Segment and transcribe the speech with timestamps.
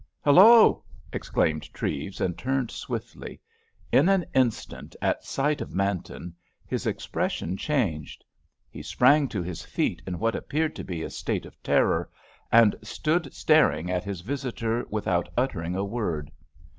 [0.21, 3.39] "Hallo!" exclaimed Treves, and turned swiftly.
[3.91, 6.33] In an instant at sight of Manton
[6.65, 8.25] his expression changed.
[8.67, 12.09] He sprang to his feet in what appeared to be a state of terror,
[12.51, 16.31] and stood staring at his visitor without uttering a word.